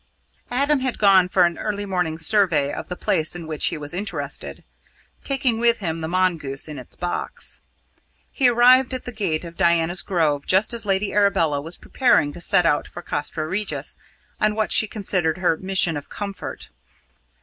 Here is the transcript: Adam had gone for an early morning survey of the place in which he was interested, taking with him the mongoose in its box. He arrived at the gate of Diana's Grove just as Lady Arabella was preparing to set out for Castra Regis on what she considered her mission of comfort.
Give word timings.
Adam 0.49 0.79
had 0.79 0.97
gone 0.97 1.29
for 1.29 1.43
an 1.43 1.59
early 1.59 1.85
morning 1.85 2.17
survey 2.17 2.73
of 2.73 2.87
the 2.87 2.95
place 2.95 3.35
in 3.35 3.45
which 3.45 3.67
he 3.67 3.77
was 3.77 3.93
interested, 3.93 4.63
taking 5.23 5.59
with 5.59 5.77
him 5.77 6.01
the 6.01 6.07
mongoose 6.07 6.67
in 6.67 6.79
its 6.79 6.95
box. 6.95 7.59
He 8.31 8.47
arrived 8.49 8.95
at 8.95 9.03
the 9.03 9.11
gate 9.11 9.45
of 9.45 9.55
Diana's 9.57 10.01
Grove 10.01 10.47
just 10.47 10.73
as 10.73 10.87
Lady 10.87 11.13
Arabella 11.13 11.61
was 11.61 11.77
preparing 11.77 12.33
to 12.33 12.41
set 12.41 12.65
out 12.65 12.87
for 12.87 13.03
Castra 13.03 13.47
Regis 13.47 13.95
on 14.39 14.55
what 14.55 14.71
she 14.71 14.87
considered 14.87 15.37
her 15.37 15.55
mission 15.55 15.95
of 15.95 16.09
comfort. 16.09 16.69